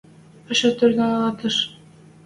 [0.45, 1.57] Пӓшӓ тӧрлӓнӹш.